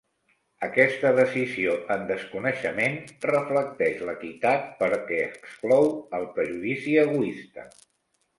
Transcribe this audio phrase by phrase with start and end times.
[0.67, 7.69] Aquesta decisió en desconeixement reflecteix l'equitat perquè exclou el prejudici egoista.